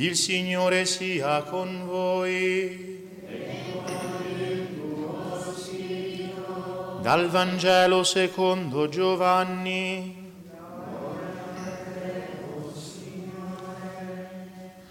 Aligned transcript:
Il 0.00 0.16
Signore 0.16 0.86
sia 0.86 1.42
con 1.42 1.84
voi. 1.84 3.06
Dal 7.02 7.28
Vangelo 7.28 8.02
secondo 8.02 8.88
Giovanni. 8.88 10.32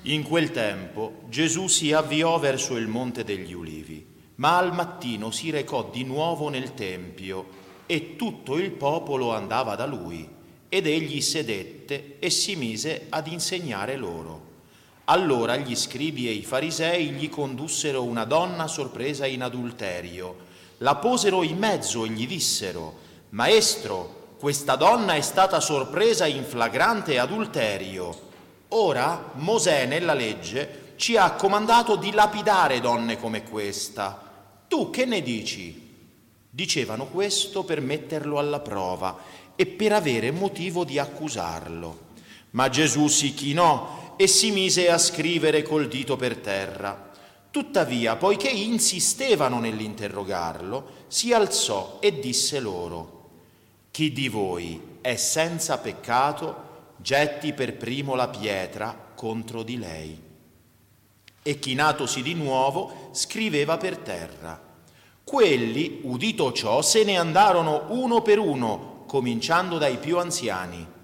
In 0.04 0.22
quel 0.22 0.52
tempo 0.52 1.24
Gesù 1.28 1.66
si 1.66 1.92
avviò 1.92 2.38
verso 2.38 2.76
il 2.76 2.86
monte 2.86 3.24
degli 3.24 3.54
ulivi, 3.54 4.06
ma 4.36 4.60
al 4.60 4.76
mattino 4.76 5.32
si 5.32 5.50
recò 5.50 5.90
di 5.92 6.04
nuovo 6.04 6.50
nel 6.50 6.76
Tempio 6.76 7.48
e 7.88 8.16
tutto 8.16 8.60
il 8.60 8.70
popolo 8.70 9.34
andava 9.34 9.74
da 9.74 9.88
lui, 9.88 10.30
ed 10.70 10.86
egli 10.86 11.20
sedette 11.20 12.20
e 12.20 12.30
si 12.30 12.56
mise 12.56 13.08
ad 13.10 13.26
insegnare 13.26 13.96
loro. 13.96 14.49
Allora 15.10 15.56
gli 15.58 15.76
scribi 15.76 16.28
e 16.28 16.32
i 16.32 16.44
farisei 16.44 17.10
gli 17.10 17.30
condussero 17.30 18.04
una 18.04 18.26
donna 18.26 18.68
sorpresa 18.68 19.26
in 19.26 19.42
adulterio, 19.42 20.48
la 20.78 20.96
posero 20.96 21.44
in 21.44 21.58
mezzo 21.58 22.06
e 22.06 22.10
gli 22.10 22.28
dissero, 22.28 22.98
Maestro, 23.30 24.36
questa 24.40 24.76
donna 24.76 25.16
è 25.16 25.22
stata 25.22 25.60
sorpresa 25.60 26.26
in 26.26 26.44
flagrante 26.44 27.20
adulterio 27.20 28.28
Ora 28.72 29.32
Mosè 29.34 29.88
nella 29.88 30.14
legge 30.14 30.94
ci 30.96 31.18
ha 31.18 31.32
comandato 31.32 31.96
di 31.96 32.12
lapidare 32.12 32.80
donne 32.80 33.18
come 33.18 33.42
questa. 33.44 34.28
Tu 34.68 34.92
che 34.92 35.06
ne 35.06 35.24
dici? 35.24 35.88
Dicevano 36.48 37.08
questo 37.08 37.64
per 37.64 37.82
metterlo 37.82 38.38
alla 38.38 38.60
prova 38.60 39.18
e 39.56 39.66
per 39.66 39.94
avere 39.94 40.30
motivo 40.30 40.84
di 40.84 41.00
accusarlo. 41.00 42.08
Ma 42.52 42.70
Gesù 42.70 43.08
si 43.08 43.34
chinò 43.34 44.09
e 44.22 44.28
si 44.28 44.52
mise 44.52 44.90
a 44.90 44.98
scrivere 44.98 45.62
col 45.62 45.88
dito 45.88 46.18
per 46.18 46.36
terra. 46.40 47.10
Tuttavia, 47.50 48.18
poiché 48.18 48.50
insistevano 48.50 49.62
nell'interrogarlo, 49.62 51.06
si 51.08 51.32
alzò 51.32 52.00
e 52.02 52.20
disse 52.20 52.60
loro, 52.60 53.30
Chi 53.92 54.12
di 54.12 54.28
voi 54.28 54.98
è 55.00 55.16
senza 55.16 55.78
peccato, 55.78 56.68
getti 56.98 57.54
per 57.54 57.78
primo 57.78 58.14
la 58.16 58.28
pietra 58.28 58.94
contro 59.16 59.64
di 59.64 59.78
lei. 59.78 60.22
E 61.42 61.58
chinatosi 61.58 62.22
di 62.22 62.34
nuovo, 62.34 63.12
scriveva 63.14 63.78
per 63.78 64.00
terra. 64.00 64.62
Quelli, 65.24 66.02
udito 66.04 66.52
ciò, 66.52 66.82
se 66.82 67.06
ne 67.06 67.18
andarono 67.18 67.86
uno 67.92 68.22
per 68.22 68.40
uno, 68.40 69.06
cominciando 69.08 69.78
dai 69.78 69.96
più 69.96 70.18
anziani. 70.18 70.98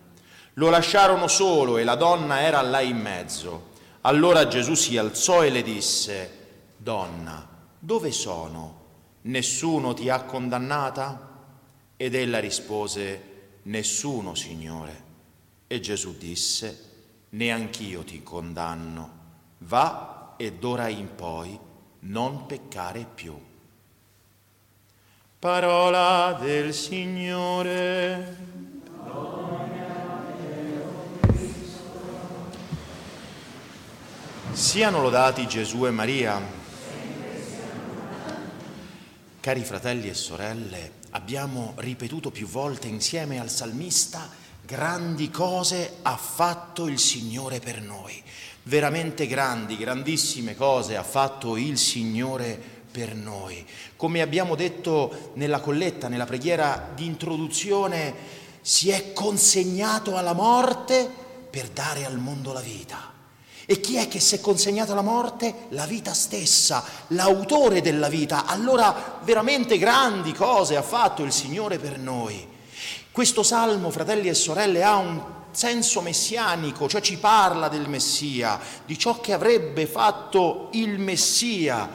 Lo 0.56 0.70
lasciarono 0.70 1.28
solo 1.28 1.78
e 1.78 1.84
la 1.84 1.96
donna 1.96 2.42
era 2.42 2.62
là 2.62 2.82
in 2.82 2.98
mezzo. 2.98 3.74
Allora 4.02 4.48
Gesù 4.48 4.74
si 4.74 4.98
alzò 4.98 5.44
e 5.44 5.50
le 5.50 5.64
disse, 5.64 6.44
Donna, 6.78 7.48
dove 7.80 8.12
sono? 8.12 8.84
Nessuno 9.22 9.94
ti 9.94 10.10
ha 10.10 10.24
condannata? 10.24 11.34
Ed 11.98 12.14
ella 12.14 12.40
rispose, 12.40 13.34
Nessuno, 13.64 14.36
Signore. 14.36 15.04
E 15.68 15.80
Gesù 15.80 16.16
disse, 16.18 16.92
neanch'io 17.30 18.04
ti 18.04 18.22
condanno, 18.22 19.10
va 19.60 20.36
e 20.38 20.54
d'ora 20.54 20.88
in 20.88 21.16
poi 21.16 21.60
non 22.02 22.46
peccare 22.46 23.08
più. 23.12 23.36
Parola 25.40 26.38
del 26.40 26.74
Signore. 26.74 28.45
Siano 34.56 35.02
lodati 35.02 35.46
Gesù 35.48 35.86
e 35.86 35.92
Maria. 35.92 36.42
Cari 39.42 39.64
fratelli 39.66 40.08
e 40.08 40.14
sorelle, 40.14 40.92
abbiamo 41.10 41.74
ripetuto 41.76 42.32
più 42.32 42.48
volte 42.48 42.88
insieme 42.88 43.38
al 43.38 43.50
salmista 43.50 44.30
Grandi 44.62 45.30
cose 45.30 45.98
ha 46.04 46.16
fatto 46.16 46.88
il 46.88 47.00
Signore 47.00 47.60
per 47.60 47.82
noi, 47.82 48.24
veramente 48.64 49.28
grandi, 49.28 49.76
grandissime 49.76 50.56
cose 50.56 50.96
ha 50.96 51.04
fatto 51.04 51.58
il 51.58 51.78
Signore 51.78 52.58
per 52.90 53.14
noi. 53.14 53.64
Come 53.98 54.22
abbiamo 54.22 54.56
detto 54.56 55.32
nella 55.34 55.60
colletta, 55.60 56.08
nella 56.08 56.26
preghiera 56.26 56.92
di 56.96 57.06
introduzione, 57.06 58.16
si 58.62 58.90
è 58.90 59.12
consegnato 59.12 60.16
alla 60.16 60.34
morte 60.34 61.12
per 61.50 61.68
dare 61.68 62.06
al 62.06 62.18
mondo 62.18 62.54
la 62.54 62.62
vita. 62.62 63.12
E 63.68 63.80
chi 63.80 63.96
è 63.96 64.08
che 64.08 64.20
si 64.20 64.36
è 64.36 64.40
consegnato 64.40 64.92
alla 64.92 65.02
morte? 65.02 65.66
La 65.70 65.86
vita 65.86 66.14
stessa, 66.14 66.84
l'autore 67.08 67.82
della 67.82 68.10
vita. 68.10 68.46
Allora 68.46 69.20
veramente 69.24 69.80
grandi 69.80 70.34
cose 70.34 70.76
ha 70.76 70.84
fatto 70.84 71.24
il 71.24 71.32
Signore 71.32 71.80
per 71.80 71.98
noi. 71.98 72.48
Questo 73.12 73.44
salmo, 73.44 73.90
fratelli 73.90 74.28
e 74.28 74.34
sorelle, 74.36 74.84
ha 74.84 74.98
un 74.98 75.24
senso 75.52 76.02
messianico, 76.02 76.88
cioè 76.88 77.02
ci 77.02 77.18
parla 77.18 77.70
del 77.70 77.88
Messia, 77.88 78.60
di 78.86 79.00
ciò 79.00 79.20
che 79.20 79.34
avrebbe 79.34 79.88
fatto 79.88 80.70
il 80.74 81.00
Messia. 81.00 81.90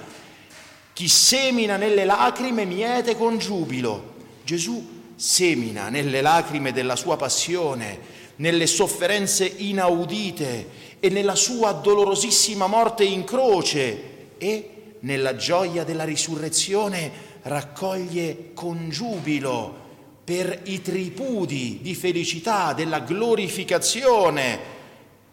Chi 0.92 1.08
semina 1.08 1.76
nelle 1.76 2.04
lacrime 2.04 2.64
miete 2.64 3.16
con 3.16 3.38
giubilo. 3.38 4.14
Gesù 4.42 4.98
semina 5.14 5.88
nelle 5.88 6.22
lacrime 6.22 6.72
della 6.72 6.96
sua 6.96 7.16
passione, 7.16 8.18
nelle 8.36 8.66
sofferenze 8.66 9.44
inaudite 9.44 10.89
e 11.00 11.08
nella 11.08 11.34
sua 11.34 11.72
dolorosissima 11.72 12.66
morte 12.66 13.04
in 13.04 13.24
croce 13.24 14.34
e 14.38 14.70
nella 15.00 15.34
gioia 15.34 15.82
della 15.82 16.04
risurrezione 16.04 17.10
raccoglie 17.42 18.50
con 18.52 18.90
giubilo 18.90 19.88
per 20.22 20.60
i 20.64 20.82
tripudi 20.82 21.78
di 21.80 21.94
felicità 21.94 22.74
della 22.74 23.00
glorificazione 23.00 24.78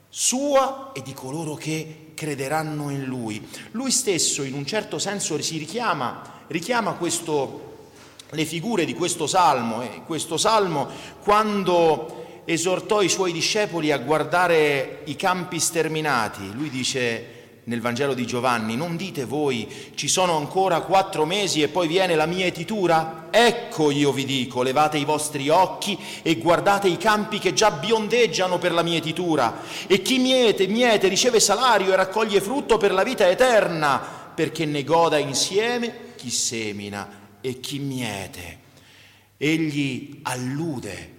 sua 0.10 0.92
e 0.94 1.02
di 1.04 1.14
coloro 1.14 1.54
che 1.56 2.12
crederanno 2.14 2.90
in 2.90 3.04
lui. 3.04 3.46
Lui 3.72 3.92
stesso 3.92 4.42
in 4.44 4.54
un 4.54 4.66
certo 4.66 4.98
senso 4.98 5.40
si 5.42 5.58
richiama, 5.58 6.46
richiama 6.48 6.94
questo, 6.94 7.76
le 8.32 8.46
figure 8.46 8.86
di 8.86 8.96
questo 8.96 9.28
salmo, 9.28 9.84
e 9.84 10.02
questo 10.06 10.38
salmo 10.38 10.88
quando 11.22 12.17
esortò 12.50 13.02
i 13.02 13.09
suoi 13.09 13.34
discepoli 13.34 13.91
a 13.91 13.97
guardare 13.97 15.02
i 15.03 15.18
campi 15.18 15.59
sterminati, 15.59 16.50
lui 16.53 16.69
dice 16.69 17.35
nel 17.66 17.81
Vangelo 17.81 18.13
di 18.13 18.25
Giovanni, 18.25 18.78
non 18.78 18.96
dite 18.96 19.25
voi 19.25 19.68
ci 19.96 20.08
sono 20.08 20.38
ancora 20.38 20.80
quattro 20.80 21.25
mesi 21.25 21.62
e 21.62 21.68
poi 21.68 21.90
viene 21.90 22.16
la 22.16 22.25
mietitura? 22.25 23.28
Ecco 23.31 23.91
io 23.91 24.13
vi 24.13 24.24
dico, 24.24 24.63
levate 24.63 24.97
i 24.97 25.03
vostri 25.03 25.50
occhi 25.50 26.00
e 26.22 26.38
guardate 26.38 26.88
i 26.88 26.96
campi 26.96 27.38
che 27.38 27.52
già 27.52 27.72
biondeggiano 27.72 28.57
per 28.59 28.72
la 28.72 28.81
mietitura 28.81 29.63
e 29.86 30.02
chi 30.02 30.18
miete, 30.18 30.68
miete, 30.68 31.09
riceve 31.09 31.41
salario 31.41 31.91
e 31.91 31.97
raccoglie 31.97 32.40
frutto 32.40 32.78
per 32.78 32.94
la 32.94 33.03
vita 33.03 33.28
eterna, 33.28 34.31
perché 34.34 34.63
ne 34.63 34.86
goda 34.86 35.18
insieme 35.18 36.13
chi 36.16 36.30
semina 36.30 37.36
e 37.41 37.59
chi 37.59 37.80
miete. 37.80 38.59
Egli 39.36 40.22
allude 40.24 41.16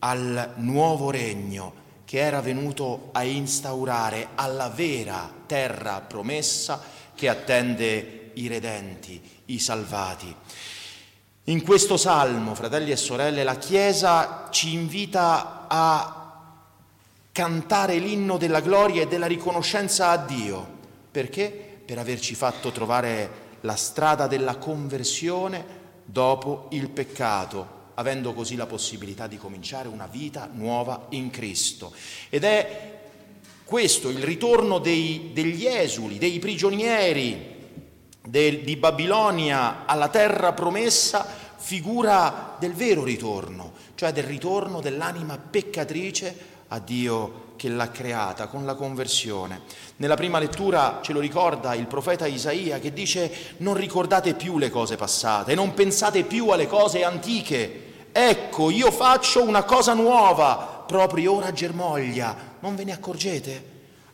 al 0.00 0.54
nuovo 0.56 1.10
regno 1.10 1.88
che 2.04 2.18
era 2.18 2.40
venuto 2.40 3.10
a 3.12 3.22
instaurare 3.22 4.30
alla 4.34 4.68
vera 4.68 5.32
terra 5.46 6.00
promessa 6.00 6.82
che 7.14 7.28
attende 7.28 8.30
i 8.34 8.48
redenti, 8.48 9.20
i 9.46 9.58
salvati. 9.58 10.34
In 11.44 11.62
questo 11.62 11.96
salmo, 11.96 12.54
fratelli 12.54 12.90
e 12.90 12.96
sorelle, 12.96 13.44
la 13.44 13.56
Chiesa 13.56 14.48
ci 14.50 14.72
invita 14.72 15.66
a 15.68 16.20
cantare 17.32 17.98
l'inno 17.98 18.36
della 18.36 18.60
gloria 18.60 19.02
e 19.02 19.06
della 19.06 19.26
riconoscenza 19.26 20.10
a 20.10 20.16
Dio. 20.16 20.78
Perché? 21.10 21.82
Per 21.84 21.98
averci 21.98 22.34
fatto 22.34 22.70
trovare 22.70 23.48
la 23.62 23.76
strada 23.76 24.26
della 24.26 24.56
conversione 24.56 25.78
dopo 26.04 26.66
il 26.70 26.88
peccato, 26.88 27.78
avendo 27.94 28.32
così 28.32 28.56
la 28.56 28.66
possibilità 28.66 29.26
di 29.26 29.36
cominciare 29.36 29.88
una 29.88 30.06
vita 30.06 30.48
nuova 30.52 31.06
in 31.10 31.30
Cristo. 31.30 31.92
Ed 32.28 32.44
è 32.44 32.98
questo 33.64 34.08
il 34.08 34.22
ritorno 34.22 34.78
dei, 34.78 35.30
degli 35.32 35.66
esuli, 35.66 36.18
dei 36.18 36.38
prigionieri 36.38 37.58
del, 38.26 38.62
di 38.62 38.76
Babilonia 38.76 39.84
alla 39.86 40.08
terra 40.08 40.52
promessa, 40.52 41.24
figura 41.56 42.56
del 42.58 42.72
vero 42.72 43.04
ritorno, 43.04 43.72
cioè 43.94 44.12
del 44.12 44.24
ritorno 44.24 44.80
dell'anima 44.80 45.38
peccatrice 45.38 46.49
a 46.70 46.78
Dio 46.80 47.48
che 47.56 47.68
l'ha 47.68 47.90
creata 47.90 48.48
con 48.48 48.64
la 48.64 48.74
conversione. 48.74 49.60
Nella 49.96 50.16
prima 50.16 50.38
lettura 50.38 50.98
ce 51.02 51.12
lo 51.12 51.20
ricorda 51.20 51.74
il 51.74 51.86
profeta 51.86 52.26
Isaia 52.26 52.78
che 52.80 52.92
dice 52.92 53.54
non 53.58 53.74
ricordate 53.74 54.34
più 54.34 54.58
le 54.58 54.70
cose 54.70 54.96
passate, 54.96 55.54
non 55.54 55.74
pensate 55.74 56.24
più 56.24 56.48
alle 56.48 56.66
cose 56.66 57.04
antiche, 57.04 57.88
Ecco, 58.12 58.70
io 58.70 58.90
faccio 58.90 59.42
una 59.44 59.62
cosa 59.62 59.94
nuova, 59.94 60.84
proprio 60.84 61.34
ora 61.34 61.52
germoglia. 61.52 62.36
Non 62.58 62.74
ve 62.74 62.84
ne 62.84 62.92
accorgete? 62.92 63.68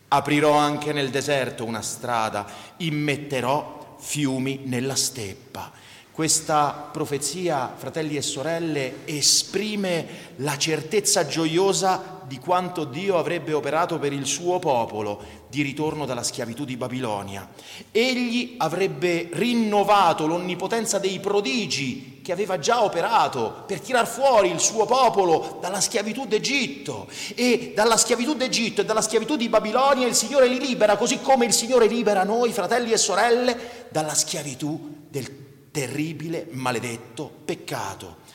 Aprirò 0.09 0.53
anche 0.53 0.93
nel 0.93 1.09
deserto 1.09 1.65
una 1.65 1.81
strada, 1.81 2.45
immetterò 2.77 3.95
fiumi 3.97 4.61
nella 4.65 4.95
steppa. 4.95 5.71
Questa 6.11 6.89
profezia, 6.91 7.73
fratelli 7.75 8.17
e 8.17 8.21
sorelle, 8.21 8.97
esprime 9.05 10.07
la 10.37 10.57
certezza 10.57 11.25
gioiosa 11.25 12.16
di 12.27 12.39
quanto 12.39 12.83
Dio 12.83 13.17
avrebbe 13.17 13.53
operato 13.53 13.97
per 13.99 14.11
il 14.11 14.25
suo 14.25 14.59
popolo 14.59 15.45
di 15.49 15.61
ritorno 15.61 16.05
dalla 16.05 16.23
schiavitù 16.23 16.65
di 16.65 16.75
Babilonia. 16.75 17.49
Egli 17.89 18.55
avrebbe 18.57 19.29
rinnovato 19.31 20.27
l'onnipotenza 20.27 20.99
dei 20.99 21.21
prodigi 21.21 22.19
che 22.21 22.33
aveva 22.33 22.59
già 22.59 22.83
operato 22.83 23.63
per 23.65 23.79
tirar 23.79 24.05
fuori 24.05 24.51
il 24.51 24.59
suo 24.59 24.85
popolo 24.85 25.59
dalla 25.61 25.79
schiavitù 25.79 26.25
d'Egitto. 26.27 27.07
E 27.33 27.71
dalla 27.73 27.95
schiavitù 27.95 28.35
d'Egitto 28.35 28.81
e 28.81 28.85
dalla 28.85 29.01
schiavitù 29.01 29.37
di 29.37 29.47
Babilonia 29.47 30.05
il 30.05 30.13
Signore 30.13 30.47
li 30.47 30.59
libera, 30.59 30.97
così 30.97 31.21
come 31.21 31.45
il 31.45 31.53
Signore 31.53 31.87
libera 31.87 32.25
noi, 32.25 32.51
fratelli 32.51 32.91
e 32.91 32.97
sorelle, 32.97 33.87
dalla 33.89 34.13
schiavitù 34.13 35.05
del 35.09 35.69
terribile, 35.71 36.47
maledetto 36.51 37.31
peccato. 37.45 38.25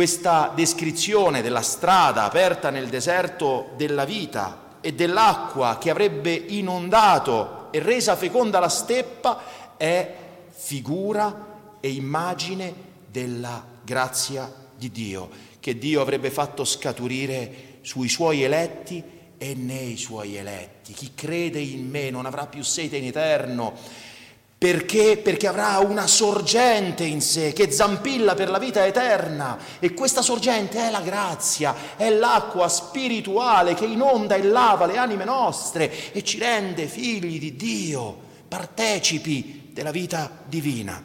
Questa 0.00 0.50
descrizione 0.54 1.42
della 1.42 1.60
strada 1.60 2.24
aperta 2.24 2.70
nel 2.70 2.88
deserto 2.88 3.72
della 3.76 4.06
vita 4.06 4.78
e 4.80 4.94
dell'acqua 4.94 5.76
che 5.78 5.90
avrebbe 5.90 6.32
inondato 6.32 7.68
e 7.70 7.80
resa 7.80 8.16
feconda 8.16 8.60
la 8.60 8.70
steppa 8.70 9.76
è 9.76 10.14
figura 10.48 11.76
e 11.80 11.90
immagine 11.90 12.72
della 13.10 13.62
grazia 13.84 14.50
di 14.74 14.90
Dio, 14.90 15.28
che 15.60 15.76
Dio 15.76 16.00
avrebbe 16.00 16.30
fatto 16.30 16.64
scaturire 16.64 17.80
sui 17.82 18.08
suoi 18.08 18.42
eletti 18.42 19.04
e 19.36 19.54
nei 19.54 19.98
suoi 19.98 20.36
eletti. 20.36 20.94
Chi 20.94 21.12
crede 21.14 21.58
in 21.58 21.86
me 21.90 22.08
non 22.08 22.24
avrà 22.24 22.46
più 22.46 22.62
sete 22.62 22.96
in 22.96 23.04
eterno 23.04 23.76
perché? 24.60 25.16
Perché 25.16 25.46
avrà 25.46 25.78
una 25.78 26.06
sorgente 26.06 27.02
in 27.02 27.22
sé 27.22 27.54
che 27.54 27.72
zampilla 27.72 28.34
per 28.34 28.50
la 28.50 28.58
vita 28.58 28.84
eterna 28.84 29.56
e 29.78 29.94
questa 29.94 30.20
sorgente 30.20 30.86
è 30.86 30.90
la 30.90 31.00
grazia, 31.00 31.74
è 31.96 32.10
l'acqua 32.10 32.68
spirituale 32.68 33.72
che 33.72 33.86
inonda 33.86 34.34
e 34.34 34.42
lava 34.42 34.84
le 34.84 34.98
anime 34.98 35.24
nostre 35.24 36.12
e 36.12 36.22
ci 36.22 36.38
rende 36.38 36.84
figli 36.88 37.38
di 37.38 37.56
Dio, 37.56 38.14
partecipi 38.48 39.70
della 39.72 39.90
vita 39.90 40.30
divina. 40.44 41.02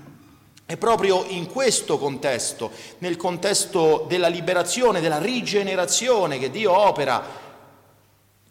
È 0.65 0.75
proprio 0.75 1.23
in 1.29 1.45
questo 1.45 1.97
contesto, 1.97 2.71
nel 2.97 3.15
contesto 3.15 4.03
della 4.09 4.27
liberazione, 4.27 4.99
della 4.99 5.19
rigenerazione 5.19 6.39
che 6.39 6.51
Dio 6.51 6.77
opera 6.77 7.23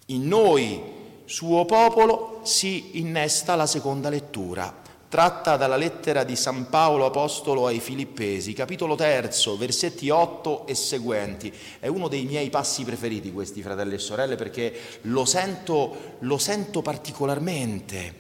in 0.07 0.27
noi, 0.27 0.83
suo 1.27 1.67
popolo, 1.67 2.41
si 2.45 2.99
innesta 2.99 3.55
la 3.55 3.67
seconda 3.67 4.09
lettura 4.09 4.81
tratta 5.15 5.57
dalla 5.57 5.77
lettera 5.77 6.25
di 6.25 6.35
San 6.35 6.69
Paolo 6.69 7.07
Apostolo 7.07 7.69
ai 7.69 7.79
Filippesi, 7.79 8.53
capitolo 8.53 8.97
terzo, 8.97 9.57
versetti 9.57 10.11
8 10.11 10.67
e 10.67 10.75
seguenti. 10.75 11.53
È 11.79 11.87
uno 11.87 12.09
dei 12.09 12.25
miei 12.25 12.51
passi 12.51 12.83
preferiti 12.83 13.33
questi, 13.33 13.63
fratelli 13.63 13.95
e 13.95 13.99
sorelle, 13.99 14.35
perché 14.35 14.77
lo 15.03 15.25
sento, 15.25 16.17
lo 16.19 16.37
sento 16.37 16.83
particolarmente. 16.83 18.17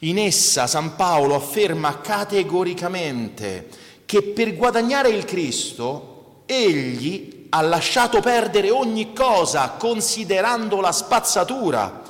In 0.00 0.18
essa 0.18 0.66
San 0.66 0.96
Paolo 0.96 1.34
afferma 1.34 2.02
categoricamente 2.02 3.66
che 4.04 4.20
per 4.20 4.54
guadagnare 4.54 5.08
il 5.08 5.24
Cristo 5.24 6.42
egli 6.44 7.46
ha 7.48 7.62
lasciato 7.62 8.20
perdere 8.20 8.68
ogni 8.68 9.14
cosa 9.14 9.76
considerando 9.78 10.82
la 10.82 10.92
spazzatura. 10.92 12.02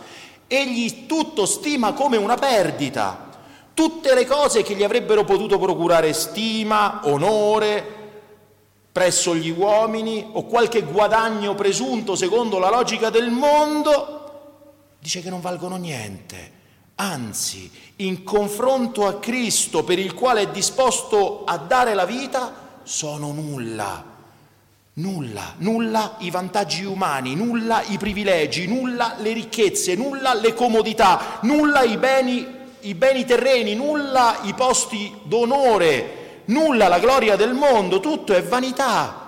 Egli 0.48 1.06
tutto 1.06 1.46
stima 1.46 1.92
come 1.92 2.16
una 2.16 2.34
perdita 2.34 3.23
tutte 3.74 4.14
le 4.14 4.24
cose 4.24 4.62
che 4.62 4.74
gli 4.74 4.84
avrebbero 4.84 5.24
potuto 5.24 5.58
procurare 5.58 6.12
stima, 6.12 7.00
onore 7.04 8.02
presso 8.94 9.34
gli 9.34 9.50
uomini 9.50 10.24
o 10.34 10.44
qualche 10.44 10.82
guadagno 10.82 11.56
presunto 11.56 12.14
secondo 12.14 12.60
la 12.60 12.70
logica 12.70 13.10
del 13.10 13.28
mondo, 13.28 14.92
dice 15.00 15.20
che 15.20 15.30
non 15.30 15.40
valgono 15.40 15.74
niente. 15.74 16.52
Anzi, 16.94 17.68
in 17.96 18.22
confronto 18.22 19.08
a 19.08 19.18
Cristo 19.18 19.82
per 19.82 19.98
il 19.98 20.14
quale 20.14 20.42
è 20.42 20.48
disposto 20.50 21.42
a 21.44 21.56
dare 21.56 21.94
la 21.94 22.04
vita, 22.04 22.80
sono 22.84 23.32
nulla. 23.32 24.12
Nulla, 24.96 25.54
nulla 25.56 26.14
i 26.20 26.30
vantaggi 26.30 26.84
umani, 26.84 27.34
nulla 27.34 27.82
i 27.82 27.98
privilegi, 27.98 28.68
nulla 28.68 29.16
le 29.18 29.32
ricchezze, 29.32 29.96
nulla 29.96 30.34
le 30.34 30.54
comodità, 30.54 31.40
nulla 31.42 31.82
i 31.82 31.96
beni 31.96 32.53
i 32.84 32.94
beni 32.94 33.24
terreni, 33.24 33.74
nulla 33.74 34.40
i 34.42 34.54
posti 34.54 35.20
d'onore, 35.22 36.42
nulla 36.46 36.88
la 36.88 36.98
gloria 36.98 37.36
del 37.36 37.54
mondo, 37.54 38.00
tutto 38.00 38.34
è 38.34 38.42
vanità. 38.42 39.22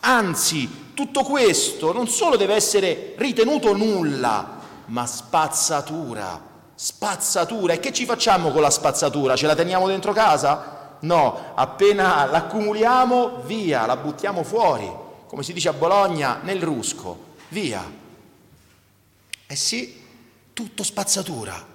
Anzi, 0.00 0.92
tutto 0.94 1.22
questo 1.22 1.92
non 1.92 2.08
solo 2.08 2.36
deve 2.36 2.54
essere 2.54 3.14
ritenuto 3.16 3.76
nulla, 3.76 4.58
ma 4.86 5.06
spazzatura. 5.06 6.48
Spazzatura. 6.74 7.74
E 7.74 7.80
che 7.80 7.92
ci 7.92 8.04
facciamo 8.06 8.50
con 8.50 8.62
la 8.62 8.70
spazzatura? 8.70 9.36
Ce 9.36 9.46
la 9.46 9.54
teniamo 9.54 9.86
dentro 9.86 10.12
casa? 10.12 10.96
No, 11.00 11.52
appena 11.54 12.26
l'accumuliamo, 12.26 13.42
via, 13.44 13.86
la 13.86 13.96
buttiamo 13.96 14.42
fuori. 14.42 14.90
Come 15.26 15.42
si 15.42 15.52
dice 15.52 15.68
a 15.68 15.72
Bologna, 15.72 16.40
nel 16.42 16.62
rusco. 16.62 17.28
Via. 17.48 17.82
Eh 19.46 19.56
sì, 19.56 20.02
tutto 20.52 20.82
spazzatura. 20.82 21.69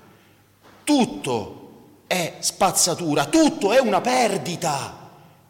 Tutto 0.85 1.63
è 2.05 2.35
spazzatura, 2.39 3.25
tutto 3.25 3.73
è 3.73 3.79
una 3.79 3.99
perdita. 3.99 5.03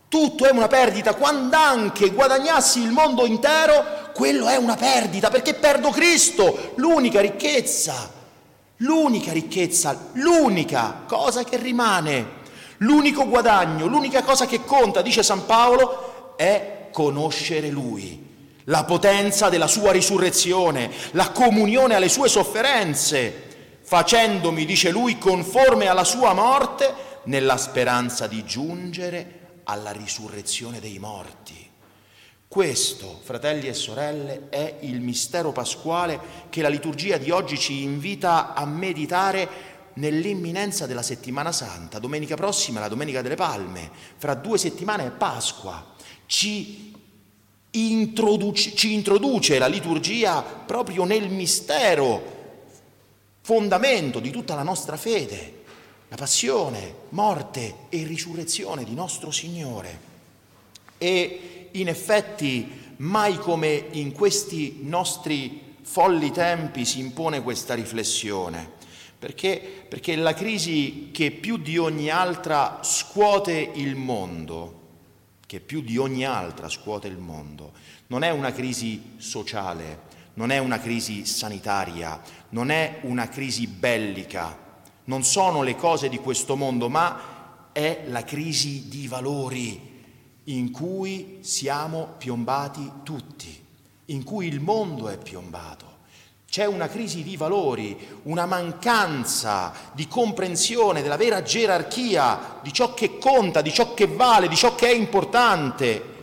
Tutto 0.08 0.46
è 0.46 0.52
una 0.52 0.68
perdita, 0.68 1.16
quando 1.16 1.58
anche 1.58 2.12
guadagnassi 2.12 2.80
il 2.80 2.92
mondo 2.92 3.26
intero, 3.26 4.12
quello 4.14 4.48
è 4.48 4.56
una 4.56 4.76
perdita, 4.76 5.30
perché 5.30 5.56
perdo 5.56 5.90
Cristo, 5.90 6.72
l'unica 6.76 7.20
ricchezza, 7.20 8.12
l'unica 8.78 9.34
ricchezza, 9.34 10.12
l'unica 10.14 11.02
cosa 11.06 11.44
che 11.44 11.58
rimane, 11.58 12.28
l'unico 12.78 13.28
guadagno, 13.28 13.88
l'unica 13.88 14.24
cosa 14.24 14.46
che 14.46 14.64
conta, 14.64 15.02
dice 15.02 15.22
San 15.22 15.46
Paolo, 15.46 16.34
è 16.38 16.88
conoscere 16.94 17.68
Lui, 17.68 18.26
la 18.66 18.86
potenza 18.86 19.50
della 19.50 19.68
sua 19.68 19.92
risurrezione, 19.92 20.92
la 21.12 21.32
comunione 21.32 21.96
alle 21.96 22.10
sue 22.10 22.30
sofferenze 22.30 23.55
facendomi, 23.86 24.66
dice 24.66 24.90
lui, 24.90 25.20
conforme 25.20 25.88
alla 25.88 26.04
sua 26.04 26.34
morte, 26.34 27.22
nella 27.26 27.56
speranza 27.56 28.26
di 28.26 28.44
giungere 28.44 29.60
alla 29.66 29.92
risurrezione 29.92 30.80
dei 30.80 30.98
morti. 30.98 31.70
Questo, 32.48 33.20
fratelli 33.24 33.68
e 33.68 33.74
sorelle, 33.74 34.48
è 34.50 34.78
il 34.82 35.02
mistero 35.02 35.52
pasquale 35.52 36.20
che 36.50 36.62
la 36.62 36.68
liturgia 36.68 37.18
di 37.18 37.30
oggi 37.30 37.60
ci 37.60 37.84
invita 37.84 38.54
a 38.56 38.66
meditare 38.66 39.74
nell'imminenza 39.96 40.88
della 40.88 41.02
settimana 41.04 41.52
santa. 41.52 42.00
Domenica 42.00 42.36
prossima, 42.36 42.80
la 42.80 42.88
Domenica 42.88 43.22
delle 43.22 43.36
Palme, 43.36 43.92
fra 44.18 44.34
due 44.34 44.58
settimane 44.58 45.06
è 45.06 45.12
Pasqua. 45.12 45.94
Ci 46.26 46.94
introduce, 47.72 48.74
ci 48.74 48.94
introduce 48.94 49.60
la 49.60 49.68
liturgia 49.68 50.42
proprio 50.42 51.04
nel 51.04 51.30
mistero 51.30 52.35
fondamento 53.46 54.20
di 54.20 54.32
tutta 54.32 54.56
la 54.56 54.64
nostra 54.64 54.98
fede, 54.98 55.62
la 56.08 56.16
passione, 56.16 56.96
morte 57.10 57.76
e 57.90 58.04
risurrezione 58.04 58.84
di 58.84 58.96
nostro 58.96 59.30
Signore. 59.30 60.00
E 60.98 61.70
in 61.74 61.88
effetti 61.88 62.96
mai 62.98 63.38
come 63.38 63.86
in 63.92 64.14
questi 64.14 64.80
nostri 64.82 65.76
folli 65.84 66.32
tempi 66.32 66.86
si 66.86 66.98
impone 66.98 67.44
questa 67.44 67.76
riflessione, 67.76 68.68
perché, 69.20 69.86
perché 69.88 70.16
la 70.16 70.34
crisi 70.34 71.10
che 71.14 71.30
più 71.30 71.58
di 71.58 71.78
ogni 71.78 72.10
altra 72.10 72.80
scuote 72.82 73.74
il 73.76 73.94
mondo, 73.96 74.82
che 75.46 75.60
più 75.60 75.82
di 75.82 75.98
ogni 75.98 76.26
altra 76.26 76.68
scuote 76.68 77.08
il 77.08 77.20
mondo, 77.20 77.74
non 78.08 78.24
è 78.24 78.32
una 78.32 78.52
crisi 78.52 79.14
sociale, 79.18 80.14
non 80.36 80.52
è 80.52 80.58
una 80.58 80.80
crisi 80.80 81.26
sanitaria, 81.26 82.20
non 82.50 82.70
è 82.70 83.00
una 83.02 83.28
crisi 83.28 83.68
bellica, 83.68 84.58
non 85.06 85.24
sono 85.24 85.62
le 85.62 85.76
cose 85.76 86.10
di 86.10 86.18
questo 86.18 86.56
mondo, 86.56 86.90
ma 86.90 87.70
è 87.72 88.04
la 88.08 88.24
crisi 88.24 88.88
di 88.88 89.08
valori 89.08 89.94
in 90.46 90.72
cui 90.72 91.40
siamo 91.42 92.16
piombati 92.18 92.92
tutti, 93.04 93.64
in 94.06 94.24
cui 94.24 94.48
il 94.48 94.60
mondo 94.60 95.10
è 95.10 95.18
piombato. 95.18 95.94
C'è 96.50 96.66
una 96.66 96.88
crisi 96.88 97.24
di 97.24 97.36
valori, 97.36 97.98
una 98.24 98.46
mancanza 98.46 99.74
di 99.94 100.08
comprensione 100.08 101.02
della 101.02 101.18
vera 101.18 101.42
gerarchia, 101.42 102.60
di 102.62 102.72
ciò 102.72 102.94
che 102.94 103.18
conta, 103.18 103.62
di 103.62 103.74
ciò 103.74 103.94
che 103.94 104.08
vale, 104.08 104.48
di 104.48 104.56
ciò 104.56 104.76
che 104.76 104.88
è 104.88 104.94
importante 104.94 106.14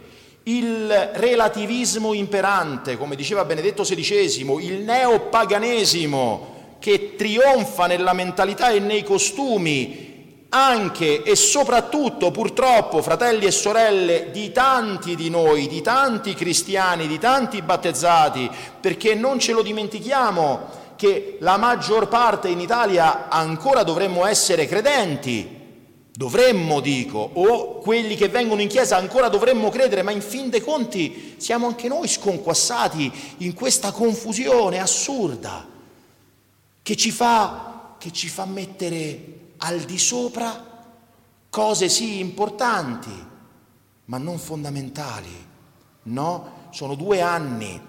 il 0.44 1.10
relativismo 1.14 2.14
imperante, 2.14 2.96
come 2.96 3.16
diceva 3.16 3.44
Benedetto 3.44 3.82
XVI, 3.82 4.64
il 4.64 4.80
neopaganesimo 4.80 6.50
che 6.78 7.14
trionfa 7.16 7.86
nella 7.86 8.12
mentalità 8.12 8.70
e 8.70 8.80
nei 8.80 9.04
costumi 9.04 10.10
anche 10.54 11.22
e 11.22 11.34
soprattutto 11.34 12.30
purtroppo, 12.30 13.00
fratelli 13.00 13.46
e 13.46 13.50
sorelle, 13.50 14.30
di 14.30 14.52
tanti 14.52 15.14
di 15.14 15.30
noi, 15.30 15.66
di 15.66 15.80
tanti 15.80 16.34
cristiani, 16.34 17.06
di 17.06 17.18
tanti 17.18 17.62
battezzati, 17.62 18.50
perché 18.80 19.14
non 19.14 19.38
ce 19.38 19.52
lo 19.52 19.62
dimentichiamo 19.62 20.80
che 20.96 21.36
la 21.40 21.56
maggior 21.56 22.08
parte 22.08 22.48
in 22.48 22.60
Italia 22.60 23.28
ancora 23.28 23.82
dovremmo 23.82 24.26
essere 24.26 24.66
credenti, 24.66 25.60
dovremmo 26.14 26.80
dico, 26.80 27.18
o 27.32 27.78
quelli 27.78 28.16
che 28.16 28.28
vengono 28.28 28.60
in 28.60 28.68
chiesa 28.68 28.96
ancora 28.96 29.28
dovremmo 29.28 29.70
credere, 29.70 30.02
ma 30.02 30.10
in 30.10 30.20
fin 30.20 30.50
dei 30.50 30.60
conti 30.60 31.36
siamo 31.38 31.66
anche 31.66 31.88
noi 31.88 32.06
sconquassati 32.06 33.10
in 33.38 33.54
questa 33.54 33.92
confusione 33.92 34.78
assurda 34.78 35.66
che 36.82 36.96
ci 36.96 37.10
fa, 37.10 37.94
che 37.98 38.12
ci 38.12 38.28
fa 38.28 38.44
mettere 38.44 39.40
al 39.58 39.80
di 39.80 39.98
sopra 39.98 40.70
cose 41.48 41.88
sì 41.88 42.18
importanti, 42.18 43.26
ma 44.06 44.18
non 44.18 44.38
fondamentali. 44.38 45.50
No, 46.04 46.68
sono 46.70 46.94
due 46.94 47.20
anni 47.20 47.80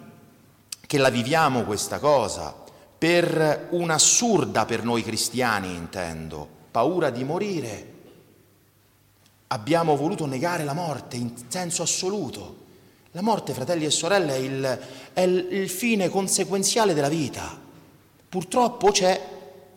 che 0.86 0.98
la 0.98 1.10
viviamo 1.10 1.64
questa 1.64 2.00
cosa, 2.00 2.54
per 2.98 3.68
un'assurda 3.72 4.66
per 4.66 4.84
noi 4.84 5.02
cristiani 5.02 5.74
intendo, 5.74 6.48
paura 6.72 7.10
di 7.10 7.24
morire. 7.24 7.93
Abbiamo 9.54 9.96
voluto 9.96 10.26
negare 10.26 10.64
la 10.64 10.74
morte 10.74 11.16
in 11.16 11.32
senso 11.48 11.84
assoluto. 11.84 12.62
La 13.12 13.22
morte, 13.22 13.54
fratelli 13.54 13.86
e 13.86 13.92
sorelle, 13.92 14.34
è 14.34 14.40
il, 14.40 14.80
è 15.14 15.22
il 15.22 15.70
fine 15.70 16.10
conseguenziale 16.10 16.96
della 16.96 17.08
vita. 17.08 17.56
Purtroppo 18.28 18.90
c'è 18.90 19.30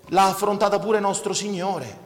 l'ha 0.08 0.24
affrontata 0.24 0.78
pure 0.78 0.98
nostro 0.98 1.34
Signore. 1.34 2.04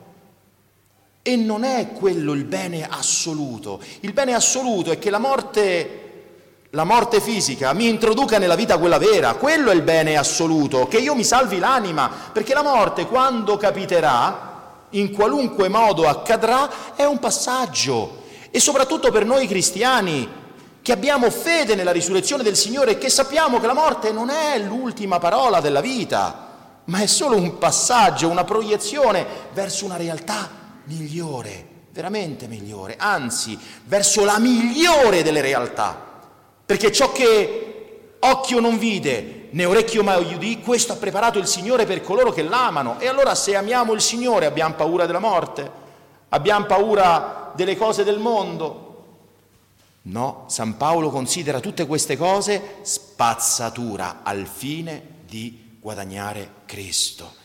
E 1.22 1.36
non 1.36 1.62
è 1.62 1.92
quello 1.92 2.32
il 2.32 2.42
bene 2.42 2.88
assoluto. 2.88 3.80
Il 4.00 4.12
bene 4.14 4.34
assoluto 4.34 4.90
è 4.90 4.98
che 4.98 5.10
la 5.10 5.20
morte, 5.20 6.64
la 6.70 6.82
morte 6.82 7.20
fisica 7.20 7.72
mi 7.72 7.88
introduca 7.88 8.38
nella 8.38 8.56
vita 8.56 8.78
quella 8.78 8.98
vera. 8.98 9.34
Quello 9.34 9.70
è 9.70 9.74
il 9.76 9.82
bene 9.82 10.16
assoluto, 10.16 10.88
che 10.88 10.98
io 10.98 11.14
mi 11.14 11.22
salvi 11.22 11.60
l'anima, 11.60 12.10
perché 12.32 12.52
la 12.52 12.64
morte 12.64 13.06
quando 13.06 13.56
capiterà, 13.56 14.50
in 14.90 15.12
qualunque 15.12 15.68
modo 15.68 16.09
accadrà, 16.09 16.94
è 16.94 17.04
un 17.04 17.18
passaggio. 17.18 18.23
E 18.50 18.61
soprattutto 18.61 19.11
per 19.11 19.25
noi 19.25 19.47
cristiani, 19.47 20.38
che 20.82 20.92
abbiamo 20.92 21.30
fede 21.30 21.75
nella 21.75 21.92
risurrezione 21.92 22.42
del 22.42 22.56
Signore 22.56 22.92
e 22.92 22.99
che 22.99 23.11
sappiamo 23.11 23.61
che 23.61 23.66
la 23.66 23.75
morte 23.75 24.12
non 24.12 24.30
è 24.30 24.59
l'ultima 24.59 25.18
parola 25.18 25.61
della 25.61 25.80
vita 25.80 26.49
ma 26.90 27.00
è 27.00 27.06
solo 27.06 27.37
un 27.37 27.59
passaggio, 27.59 28.28
una 28.28 28.44
proiezione 28.44 29.25
verso 29.52 29.85
una 29.85 29.97
realtà 29.97 30.50
migliore, 30.85 31.66
veramente 31.92 32.49
migliore, 32.49 32.97
anzi 32.99 33.56
verso 33.85 34.25
la 34.25 34.38
migliore 34.38 35.23
delle 35.23 35.40
realtà. 35.40 36.09
Perché 36.66 36.90
ciò 36.90 37.12
che 37.12 38.16
occhio 38.18 38.61
non 38.61 38.76
vide, 38.76 39.39
né 39.50 39.64
orecchio 39.64 40.02
mai 40.02 40.35
udì, 40.35 40.61
questo 40.61 40.92
ha 40.92 40.97
preparato 40.97 41.38
il 41.38 41.47
Signore 41.47 41.87
per 41.87 42.02
coloro 42.02 42.33
che 42.33 42.42
l'amano. 42.42 42.99
E 42.99 43.09
allora 43.09 43.35
se 43.35 43.57
amiamo 43.57 43.92
il 43.92 44.00
Signore 44.00 44.47
abbiamo 44.47 44.75
paura 44.75 45.07
della 45.07 45.19
morte? 45.19 45.71
Abbiamo 46.28 46.66
paura 46.66 47.52
delle 47.54 47.76
cose 47.76 48.04
del 48.04 48.19
mondo? 48.19 48.87
No, 50.02 50.45
San 50.49 50.76
Paolo 50.76 51.11
considera 51.11 51.61
tutte 51.61 51.87
queste 51.87 52.16
cose 52.16 52.76
spazzatura 52.83 54.21
al 54.23 54.47
fine 54.47 55.19
di 55.26 55.76
guadagnare 55.80 56.52
Cristo. 56.64 57.38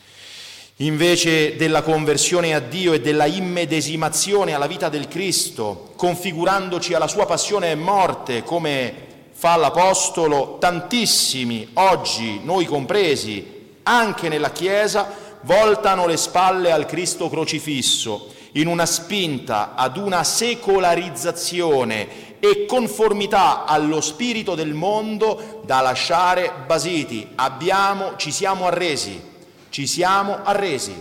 Invece 0.80 1.56
della 1.56 1.82
conversione 1.82 2.54
a 2.54 2.60
Dio 2.60 2.92
e 2.92 3.00
della 3.00 3.26
immedesimazione 3.26 4.52
alla 4.52 4.66
vita 4.66 4.88
del 4.88 5.08
Cristo, 5.08 5.92
configurandoci 5.96 6.92
alla 6.92 7.08
sua 7.08 7.24
passione 7.24 7.70
e 7.70 7.74
morte, 7.74 8.42
come 8.42 9.05
fa 9.38 9.56
l'Apostolo, 9.56 10.56
tantissimi, 10.58 11.68
oggi 11.74 12.40
noi 12.42 12.64
compresi, 12.64 13.74
anche 13.82 14.30
nella 14.30 14.50
Chiesa, 14.50 15.12
voltano 15.42 16.06
le 16.06 16.16
spalle 16.16 16.72
al 16.72 16.86
Cristo 16.86 17.28
crocifisso 17.28 18.32
in 18.52 18.66
una 18.66 18.86
spinta 18.86 19.74
ad 19.74 19.98
una 19.98 20.24
secolarizzazione 20.24 22.38
e 22.40 22.64
conformità 22.64 23.66
allo 23.66 24.00
spirito 24.00 24.54
del 24.54 24.72
mondo 24.72 25.60
da 25.66 25.82
lasciare 25.82 26.50
basiti. 26.66 27.28
Abbiamo, 27.34 28.16
ci 28.16 28.32
siamo 28.32 28.66
arresi, 28.66 29.20
ci 29.68 29.86
siamo 29.86 30.38
arresi. 30.44 30.94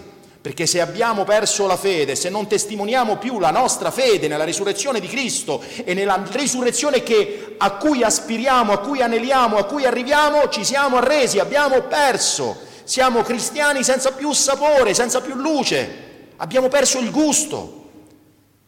Perché 0.46 0.68
se 0.68 0.80
abbiamo 0.80 1.24
perso 1.24 1.66
la 1.66 1.76
fede, 1.76 2.14
se 2.14 2.30
non 2.30 2.46
testimoniamo 2.46 3.18
più 3.18 3.40
la 3.40 3.50
nostra 3.50 3.90
fede 3.90 4.28
nella 4.28 4.44
risurrezione 4.44 5.00
di 5.00 5.08
Cristo 5.08 5.60
e 5.84 5.96
nella 5.96 6.24
risurrezione 6.34 7.02
che, 7.02 7.56
a 7.58 7.72
cui 7.78 8.04
aspiriamo, 8.04 8.72
a 8.72 8.78
cui 8.78 9.02
aneliamo, 9.02 9.58
a 9.58 9.64
cui 9.64 9.86
arriviamo, 9.88 10.48
ci 10.50 10.64
siamo 10.64 10.98
arresi, 10.98 11.40
abbiamo 11.40 11.82
perso. 11.82 12.56
Siamo 12.84 13.24
cristiani 13.24 13.84
senza 13.84 14.12
più 14.12 14.34
sapore, 14.34 14.94
senza 14.94 15.20
più 15.20 15.34
luce. 15.34 16.34
Abbiamo 16.36 16.68
perso 16.68 17.00
il 17.00 17.10
gusto. 17.10 17.86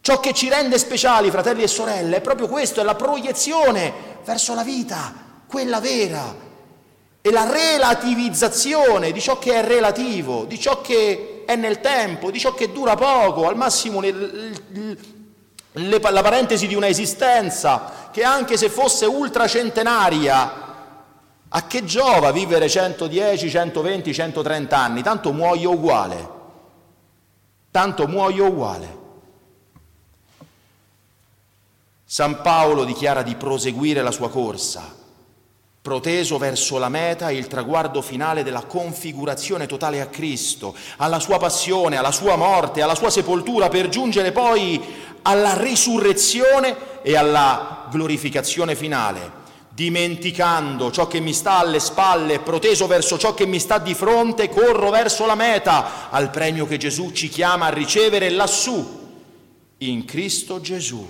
Ciò 0.00 0.18
che 0.18 0.34
ci 0.34 0.48
rende 0.48 0.78
speciali, 0.78 1.30
fratelli 1.30 1.62
e 1.62 1.68
sorelle, 1.68 2.16
è 2.16 2.20
proprio 2.20 2.48
questo, 2.48 2.80
è 2.80 2.82
la 2.82 2.96
proiezione 2.96 3.92
verso 4.24 4.52
la 4.52 4.64
vita, 4.64 5.14
quella 5.46 5.78
vera, 5.78 6.34
e 7.20 7.30
la 7.30 7.50
relativizzazione 7.50 9.12
di 9.12 9.20
ciò 9.20 9.38
che 9.38 9.54
è 9.54 9.64
relativo, 9.64 10.44
di 10.44 10.58
ciò 10.58 10.80
che 10.80 11.42
è 11.44 11.56
nel 11.56 11.80
tempo, 11.80 12.30
di 12.30 12.38
ciò 12.38 12.54
che 12.54 12.72
dura 12.72 12.94
poco, 12.94 13.48
al 13.48 13.56
massimo 13.56 14.00
le, 14.00 14.12
le, 14.12 15.98
la 16.00 16.22
parentesi 16.22 16.66
di 16.66 16.74
una 16.74 16.88
esistenza 16.88 18.08
che 18.10 18.22
anche 18.22 18.56
se 18.56 18.68
fosse 18.68 19.06
ultracentenaria, 19.06 20.66
a 21.50 21.66
che 21.66 21.84
giova 21.84 22.30
vivere 22.30 22.68
110, 22.68 23.48
120, 23.48 24.12
130 24.12 24.76
anni? 24.76 25.02
Tanto 25.02 25.32
muoio 25.32 25.70
uguale, 25.70 26.28
tanto 27.70 28.06
muoio 28.06 28.46
uguale. 28.46 28.96
San 32.04 32.40
Paolo 32.42 32.84
dichiara 32.84 33.22
di 33.22 33.34
proseguire 33.34 34.02
la 34.02 34.10
sua 34.10 34.30
corsa, 34.30 34.94
proteso 35.88 36.36
verso 36.36 36.76
la 36.76 36.90
meta 36.90 37.30
il 37.30 37.46
traguardo 37.46 38.02
finale 38.02 38.42
della 38.42 38.64
configurazione 38.64 39.64
totale 39.64 40.02
a 40.02 40.08
Cristo, 40.08 40.74
alla 40.98 41.18
sua 41.18 41.38
passione, 41.38 41.96
alla 41.96 42.12
sua 42.12 42.36
morte, 42.36 42.82
alla 42.82 42.94
sua 42.94 43.08
sepoltura, 43.08 43.70
per 43.70 43.88
giungere 43.88 44.30
poi 44.30 44.78
alla 45.22 45.58
risurrezione 45.58 47.00
e 47.00 47.16
alla 47.16 47.86
glorificazione 47.90 48.74
finale, 48.74 49.30
dimenticando 49.70 50.90
ciò 50.90 51.06
che 51.06 51.20
mi 51.20 51.32
sta 51.32 51.60
alle 51.60 51.80
spalle, 51.80 52.40
proteso 52.40 52.86
verso 52.86 53.16
ciò 53.16 53.32
che 53.32 53.46
mi 53.46 53.58
sta 53.58 53.78
di 53.78 53.94
fronte, 53.94 54.50
corro 54.50 54.90
verso 54.90 55.24
la 55.24 55.36
meta, 55.36 56.10
al 56.10 56.28
premio 56.28 56.66
che 56.66 56.76
Gesù 56.76 57.12
ci 57.12 57.30
chiama 57.30 57.64
a 57.64 57.72
ricevere 57.72 58.28
lassù, 58.28 59.06
in 59.78 60.04
Cristo 60.04 60.60
Gesù. 60.60 61.08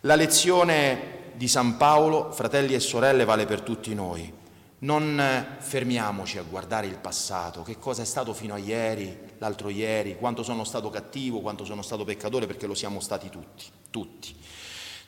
La 0.00 0.16
lezione 0.16 1.15
di 1.36 1.48
San 1.48 1.76
Paolo, 1.76 2.32
fratelli 2.32 2.74
e 2.74 2.80
sorelle, 2.80 3.24
vale 3.24 3.44
per 3.44 3.60
tutti 3.60 3.94
noi. 3.94 4.32
Non 4.78 5.18
eh, 5.18 5.56
fermiamoci 5.58 6.38
a 6.38 6.42
guardare 6.42 6.86
il 6.86 6.98
passato, 6.98 7.62
che 7.62 7.78
cosa 7.78 8.02
è 8.02 8.04
stato 8.04 8.32
fino 8.32 8.54
a 8.54 8.58
ieri, 8.58 9.18
l'altro 9.38 9.68
ieri, 9.68 10.16
quanto 10.16 10.42
sono 10.42 10.64
stato 10.64 10.90
cattivo, 10.90 11.40
quanto 11.40 11.64
sono 11.64 11.82
stato 11.82 12.04
peccatore, 12.04 12.46
perché 12.46 12.66
lo 12.66 12.74
siamo 12.74 13.00
stati 13.00 13.28
tutti, 13.28 13.64
tutti. 13.90 14.34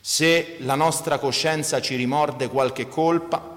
Se 0.00 0.56
la 0.60 0.74
nostra 0.74 1.18
coscienza 1.18 1.80
ci 1.80 1.96
rimorde 1.96 2.48
qualche 2.48 2.88
colpa, 2.88 3.56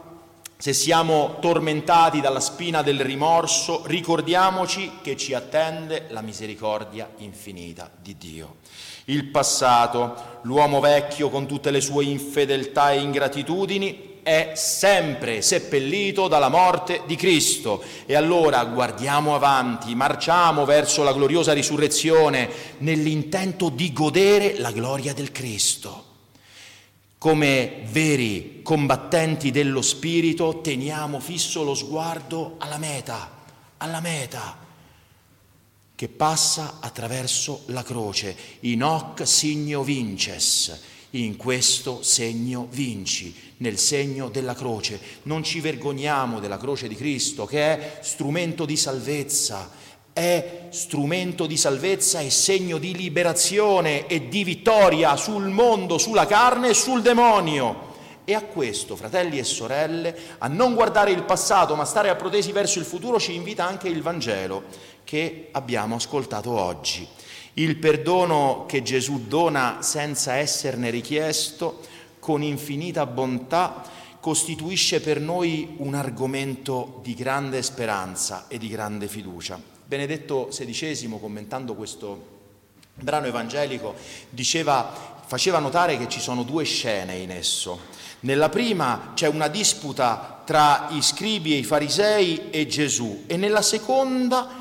se 0.58 0.74
siamo 0.74 1.38
tormentati 1.40 2.22
dalla 2.22 2.40
spina 2.40 2.82
del 2.82 3.00
rimorso, 3.00 3.84
ricordiamoci 3.86 5.00
che 5.02 5.18
ci 5.18 5.34
attende 5.34 6.08
la 6.10 6.22
misericordia 6.22 7.10
infinita 7.18 7.90
di 8.00 8.18
Dio 8.18 8.58
il 9.06 9.26
passato, 9.26 10.40
l'uomo 10.44 10.80
vecchio 10.80 11.30
con 11.30 11.48
tutte 11.48 11.72
le 11.72 11.82
sue 11.82 12.06
infedeltà 12.06 12.92
e 12.92 13.00
ingratitudini, 13.00 14.10
è 14.24 14.52
sempre 14.56 15.42
seppellito 15.42 16.28
dalla 16.28 16.50
morte 16.50 17.02
di 17.08 17.16
Cristo. 17.16 17.84
E 18.06 18.16
allora 18.16 18.64
guardiamo 18.66 19.34
avanti, 19.34 19.96
marciamo 19.96 20.66
verso 20.66 21.04
la 21.04 21.14
gloriosa 21.14 21.54
risurrezione 21.54 22.50
nell'intento 22.80 23.70
di 23.70 23.92
godere 23.92 24.60
la 24.60 24.72
gloria 24.72 25.14
del 25.14 25.32
Cristo. 25.32 26.10
Come 27.18 27.82
veri 27.86 28.62
combattenti 28.64 29.52
dello 29.52 29.82
Spirito 29.82 30.62
teniamo 30.62 31.20
fisso 31.20 31.64
lo 31.64 31.76
sguardo 31.76 32.56
alla 32.58 32.78
meta, 32.78 33.30
alla 33.78 34.00
meta 34.00 34.61
che 36.02 36.08
passa 36.08 36.78
attraverso 36.80 37.62
la 37.68 37.84
croce. 37.84 38.36
In 38.62 38.84
hoc 38.84 39.28
signo 39.28 39.84
vinces, 39.84 40.76
In 41.12 41.36
questo 41.36 42.02
segno 42.02 42.68
vinci, 42.72 43.36
nel 43.58 43.78
segno 43.78 44.30
della 44.30 44.56
croce. 44.56 45.00
Non 45.24 45.44
ci 45.44 45.60
vergogniamo 45.60 46.40
della 46.40 46.58
croce 46.58 46.88
di 46.88 46.96
Cristo, 46.96 47.46
che 47.46 47.60
è 47.60 48.00
strumento 48.02 48.66
di 48.66 48.78
salvezza, 48.78 49.70
è 50.12 50.70
strumento 50.72 51.46
di 51.46 51.56
salvezza 51.56 52.20
e 52.20 52.32
segno 52.32 52.80
di 52.80 52.96
liberazione 52.96 54.08
e 54.08 54.28
di 54.28 54.44
vittoria 54.44 55.16
sul 55.16 55.50
mondo, 55.50 56.00
sulla 56.00 56.26
carne 56.26 56.70
e 56.70 56.74
sul 56.74 57.04
demonio. 57.04 57.90
E 58.24 58.34
a 58.34 58.42
questo, 58.42 58.96
fratelli 58.96 59.38
e 59.38 59.44
sorelle, 59.44 60.16
a 60.40 60.48
non 60.48 60.74
guardare 60.74 61.12
il 61.12 61.24
passato 61.24 61.76
ma 61.76 61.86
stare 61.86 62.16
protesi 62.16 62.52
verso 62.52 62.80
il 62.80 62.86
futuro, 62.86 63.20
ci 63.20 63.36
invita 63.36 63.68
anche 63.68 63.88
il 63.88 64.02
Vangelo 64.02 64.90
che 65.04 65.50
abbiamo 65.52 65.96
ascoltato 65.96 66.52
oggi. 66.52 67.08
Il 67.54 67.76
perdono 67.78 68.66
che 68.68 68.82
Gesù 68.82 69.28
dona 69.28 69.80
senza 69.82 70.36
esserne 70.36 70.90
richiesto, 70.90 71.82
con 72.20 72.42
infinita 72.42 73.06
bontà, 73.06 73.84
costituisce 74.22 75.02
per 75.02 75.20
noi 75.20 75.76
un 75.78 75.96
argomento 75.96 77.00
di 77.04 77.16
grande 77.16 77.62
speranza 77.64 78.46
e 78.48 78.58
di 78.58 78.70
grande 78.70 79.08
fiducia. 79.08 79.60
Benedetto 79.84 80.48
XVI, 80.50 81.18
commentando 81.20 81.74
questo 81.74 82.40
brano 82.94 83.26
evangelico, 83.26 83.96
diceva, 84.30 85.20
faceva 85.26 85.60
notare 85.60 85.98
che 85.98 86.08
ci 86.08 86.20
sono 86.20 86.44
due 86.44 86.64
scene 86.64 87.16
in 87.16 87.32
esso. 87.32 87.80
Nella 88.22 88.50
prima 88.50 89.12
c'è 89.16 89.28
una 89.28 89.48
disputa 89.48 90.44
tra 90.46 90.88
i 90.92 91.02
scribi 91.02 91.54
e 91.54 91.58
i 91.58 91.64
farisei 91.64 92.52
e 92.52 92.68
Gesù 92.68 93.24
e 93.26 93.36
nella 93.36 93.64
seconda 93.64 94.60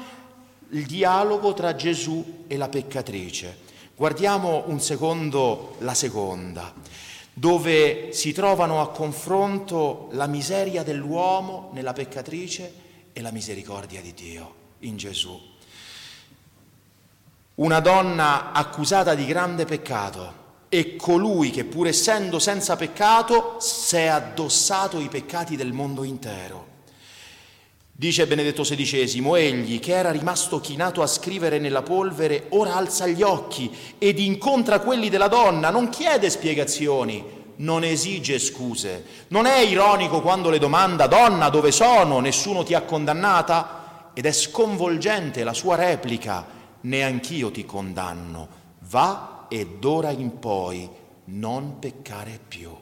il 0.71 0.87
dialogo 0.87 1.53
tra 1.53 1.75
Gesù 1.75 2.45
e 2.47 2.57
la 2.57 2.69
peccatrice. 2.69 3.69
Guardiamo 3.97 4.65
un 4.67 4.81
secondo 4.81 5.75
la 5.79 5.95
seconda, 5.95 6.73
dove 7.33 8.12
si 8.12 8.33
trovano 8.33 8.81
a 8.81 8.91
confronto 8.91 10.09
la 10.12 10.27
miseria 10.27 10.83
dell'uomo 10.83 11.71
nella 11.73 11.93
peccatrice 11.93 12.73
e 13.12 13.21
la 13.21 13.31
misericordia 13.31 14.00
di 14.00 14.15
Dio 14.15 14.55
in 14.81 14.97
Gesù. 14.97 15.39
Una 17.57 17.81
donna 17.81 18.53
accusata 18.53 19.15
di 19.15 19.27
grande 19.27 19.65
peccato 19.65 20.39
e 20.69 20.97
colui 20.97 21.50
che 21.50 21.65
pur 21.65 21.89
essendo 21.89 22.39
senza 22.39 22.77
peccato 22.77 23.57
si 23.59 23.97
è 23.97 24.07
addossato 24.07 25.00
i 25.00 25.09
peccati 25.09 25.57
del 25.57 25.73
mondo 25.73 26.05
intero. 26.05 26.70
Dice 28.00 28.26
Benedetto 28.26 28.62
XVI, 28.62 29.23
egli 29.37 29.78
che 29.78 29.92
era 29.92 30.11
rimasto 30.11 30.59
chinato 30.59 31.02
a 31.02 31.07
scrivere 31.07 31.59
nella 31.59 31.83
polvere, 31.83 32.47
ora 32.49 32.75
alza 32.75 33.07
gli 33.07 33.21
occhi 33.21 33.71
ed 33.99 34.19
incontra 34.19 34.80
quelli 34.80 35.11
della 35.11 35.28
donna, 35.28 35.69
non 35.69 35.90
chiede 35.90 36.30
spiegazioni, 36.30 37.23
non 37.57 37.85
esige 37.85 38.38
scuse, 38.38 39.04
non 39.28 39.45
è 39.45 39.59
ironico 39.59 40.23
quando 40.23 40.49
le 40.49 40.59
domanda, 40.59 41.09
donna, 41.09 41.50
dove 41.50 41.73
sono? 41.73 42.21
Nessuno 42.21 42.62
ti 42.62 42.73
ha 42.73 42.80
condannata? 42.80 44.12
Ed 44.14 44.25
è 44.25 44.33
sconvolgente 44.33 45.45
la 45.45 45.52
sua 45.52 45.75
replica, 45.75 46.47
neanch'io 46.80 47.50
ti 47.50 47.66
condanno, 47.66 48.49
va 48.88 49.45
e 49.50 49.76
d'ora 49.78 50.09
in 50.09 50.38
poi 50.38 50.88
non 51.25 51.78
peccare 51.78 52.40
più. 52.49 52.75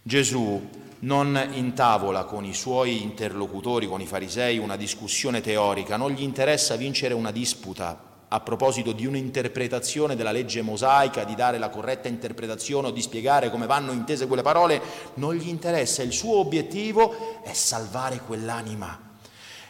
Gesù 0.00 0.88
non 1.00 1.50
intavola 1.52 2.24
con 2.24 2.44
i 2.44 2.54
suoi 2.54 3.02
interlocutori, 3.02 3.86
con 3.86 4.00
i 4.00 4.06
farisei, 4.06 4.58
una 4.58 4.76
discussione 4.76 5.40
teorica, 5.40 5.96
non 5.96 6.10
gli 6.10 6.22
interessa 6.22 6.76
vincere 6.76 7.14
una 7.14 7.30
disputa 7.30 8.08
a 8.32 8.40
proposito 8.40 8.92
di 8.92 9.06
un'interpretazione 9.06 10.14
della 10.14 10.30
legge 10.30 10.62
mosaica, 10.62 11.24
di 11.24 11.34
dare 11.34 11.58
la 11.58 11.68
corretta 11.68 12.06
interpretazione 12.06 12.88
o 12.88 12.90
di 12.92 13.02
spiegare 13.02 13.50
come 13.50 13.66
vanno 13.66 13.92
intese 13.92 14.26
quelle 14.26 14.42
parole, 14.42 14.80
non 15.14 15.34
gli 15.34 15.48
interessa, 15.48 16.02
il 16.02 16.12
suo 16.12 16.36
obiettivo 16.36 17.42
è 17.42 17.52
salvare 17.52 18.20
quell'anima, 18.20 19.16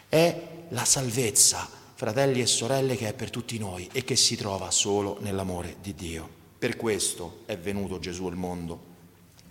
è 0.09 0.49
la 0.69 0.85
salvezza, 0.85 1.67
fratelli 1.95 2.43
e 2.43 2.47
sorelle, 2.47 2.97
che 2.97 3.09
è 3.09 3.15
per 3.15 3.31
tutti 3.31 3.59
noi 3.59 3.89
e 3.93 4.05
che 4.05 4.17
si 4.17 4.37
trova 4.37 4.71
solo 4.71 5.17
nell'amore 5.21 5.77
di 5.81 5.95
Dio. 5.95 6.29
Per 6.59 6.77
questo 6.77 7.41
è 7.47 7.57
venuto 7.57 7.99
Gesù 7.99 8.27
al 8.27 8.37
mondo, 8.37 8.89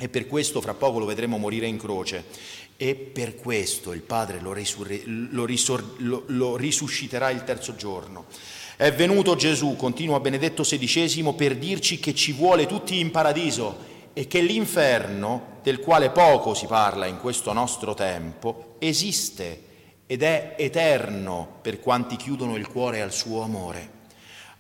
e 0.02 0.08
per 0.08 0.28
questo 0.28 0.62
fra 0.62 0.74
poco 0.74 1.00
lo 1.00 1.06
vedremo 1.06 1.38
morire 1.38 1.68
in 1.68 1.78
croce. 1.78 2.24
E 2.78 2.96
per 2.96 3.36
questo 3.36 3.92
il 3.92 4.00
Padre 4.00 4.40
lo, 4.40 4.54
risurre, 4.54 5.02
lo, 5.06 5.44
risor, 5.44 5.96
lo, 5.98 6.24
lo 6.28 6.56
risusciterà 6.56 7.30
il 7.32 7.44
terzo 7.44 7.76
giorno. 7.76 8.26
È 8.78 8.94
venuto 8.94 9.36
Gesù, 9.36 9.76
continua 9.76 10.22
Benedetto 10.22 10.64
XVI, 10.64 11.34
per 11.34 11.58
dirci 11.58 12.00
che 12.00 12.16
ci 12.16 12.32
vuole 12.32 12.66
tutti 12.66 12.98
in 12.98 13.12
paradiso 13.12 13.76
e 14.14 14.26
che 14.26 14.40
l'inferno, 14.40 15.58
del 15.64 15.82
quale 15.82 16.12
poco 16.12 16.54
si 16.54 16.66
parla 16.66 17.06
in 17.06 17.18
questo 17.18 17.52
nostro 17.52 17.94
tempo, 17.94 18.76
esiste 18.80 19.64
ed 20.06 20.24
è 20.24 20.56
eterno 20.58 21.58
per 21.62 21.82
quanti 21.82 22.16
chiudono 22.16 22.56
il 22.56 22.70
cuore 22.70 23.02
al 23.02 23.12
suo 23.12 23.42
amore. 23.42 23.98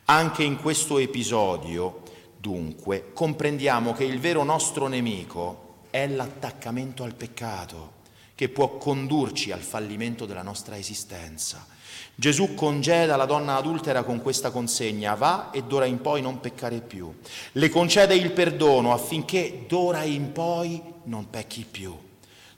Anche 0.06 0.44
in 0.44 0.58
questo 0.58 0.98
episodio 0.98 2.02
Dunque 2.42 3.12
comprendiamo 3.12 3.92
che 3.94 4.06
il 4.06 4.18
vero 4.18 4.44
nostro 4.44 4.88
nemico 4.88 5.88
è 5.90 6.08
l'attaccamento 6.08 7.04
al 7.04 7.14
peccato 7.14 7.98
che 8.34 8.48
può 8.48 8.78
condurci 8.78 9.52
al 9.52 9.60
fallimento 9.60 10.26
della 10.26 10.42
nostra 10.42 10.78
esistenza. 10.78 11.68
Gesù 12.16 12.54
congeda 12.54 13.18
la 13.18 13.26
donna 13.26 13.58
adultera 13.58 14.04
con 14.04 14.22
questa 14.22 14.52
consegna, 14.52 15.16
va 15.16 15.52
e 15.52 15.64
d'ora 15.64 15.84
in 15.84 16.00
poi 16.00 16.22
non 16.22 16.40
peccare 16.40 16.80
più. 16.80 17.14
Le 17.52 17.70
concede 17.70 18.16
il 18.16 18.32
perdono 18.32 18.94
affinché 18.94 19.66
d'ora 19.68 20.04
in 20.04 20.32
poi 20.32 20.82
non 21.04 21.30
pecchi 21.30 21.66
più. 21.70 21.94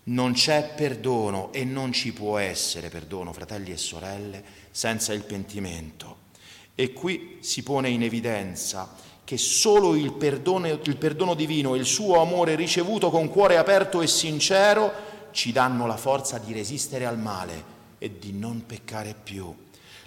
Non 0.04 0.34
c'è 0.34 0.74
perdono 0.76 1.52
e 1.52 1.66
non 1.66 1.92
ci 1.92 2.14
può 2.14 2.38
essere 2.38 2.90
perdono, 2.90 3.34
fratelli 3.34 3.72
e 3.72 3.78
sorelle, 3.78 4.44
senza 4.70 5.12
il 5.14 5.24
pentimento. 5.24 6.18
E 6.76 6.94
qui 6.94 7.38
si 7.40 7.64
pone 7.64 7.90
in 7.90 8.04
evidenza 8.04 9.10
che 9.24 9.38
solo 9.38 9.96
il 9.96 10.12
perdono, 10.14 10.68
il 10.68 10.98
perdono 10.98 11.36
divino 11.36 11.76
e 11.76 11.78
il 11.78 11.86
suo 11.86 12.22
amore 12.22 12.56
ricevuto 12.56 13.10
con 13.10 13.30
cuore 13.30 13.58
aperto 13.58 14.02
e 14.02 14.08
sincero 14.08 14.92
ci 15.32 15.52
danno 15.52 15.88
la 15.88 15.98
forza 15.98 16.38
di 16.38 16.54
resistere 16.54 17.06
al 17.06 17.18
male 17.18 17.80
e 17.98 18.18
di 18.20 18.34
non 18.34 18.66
peccare 18.66 19.16
più. 19.22 19.54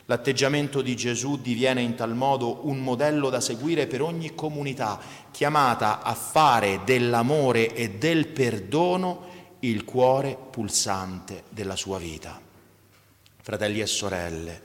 L'atteggiamento 0.07 0.83
di 0.83 0.95
Gesù 0.95 1.41
diviene 1.41 1.81
in 1.81 1.95
tal 1.95 2.15
modo 2.15 2.67
un 2.67 2.79
modello 2.81 3.31
da 3.31 3.41
seguire 3.41 3.87
per 3.87 4.03
ogni 4.03 4.35
comunità 4.35 5.01
chiamata 5.31 6.03
a 6.03 6.13
fare 6.13 6.81
dell'amore 6.85 7.75
e 7.75 7.93
del 7.93 8.27
perdono 8.27 9.33
il 9.61 9.85
cuore 9.85 10.37
pulsante 10.51 11.45
della 11.49 11.77
sua 11.77 11.99
vita. 11.99 12.39
Fratelli 13.41 13.81
e 13.81 13.87
sorelle, 13.87 14.63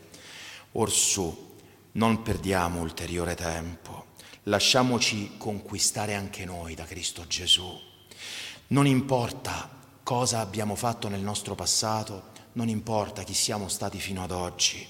orsù, 0.74 1.48
non 1.94 2.22
perdiamo 2.22 2.82
ulteriore 2.82 3.36
tempo 3.36 4.09
lasciamoci 4.50 5.38
conquistare 5.38 6.16
anche 6.16 6.44
noi 6.44 6.74
da 6.74 6.84
Cristo 6.84 7.26
Gesù. 7.28 7.80
Non 8.68 8.88
importa 8.88 9.70
cosa 10.04 10.40
abbiamo 10.40 10.76
fatto 10.76 11.08
nel 11.08 11.22
nostro 11.22 11.54
passato, 11.56 12.32
non 12.54 12.68
importa 12.68 13.24
chi 13.24 13.36
siamo 13.36 13.68
stati 13.68 14.00
fino 14.00 14.24
ad 14.24 14.32
oggi. 14.32 14.86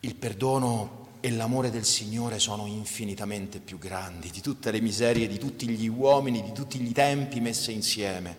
Il 0.00 0.14
perdono 0.16 1.02
e 1.20 1.30
l'amore 1.30 1.70
del 1.70 1.84
Signore 1.84 2.38
sono 2.38 2.66
infinitamente 2.66 3.60
più 3.60 3.78
grandi 3.78 4.30
di 4.30 4.40
tutte 4.40 4.70
le 4.70 4.80
miserie 4.80 5.28
di 5.28 5.38
tutti 5.38 5.68
gli 5.68 5.86
uomini, 5.86 6.42
di 6.42 6.52
tutti 6.52 6.78
gli 6.78 6.92
tempi 6.92 7.40
messe 7.40 7.70
insieme. 7.70 8.36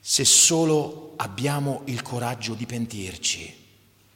Se 0.00 0.24
solo 0.24 1.14
abbiamo 1.16 1.82
il 1.86 2.02
coraggio 2.02 2.54
di 2.54 2.66
pentirci, 2.66 3.54